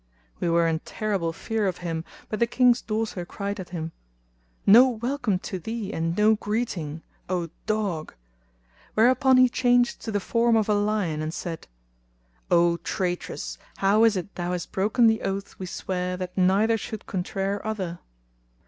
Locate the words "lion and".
10.73-11.31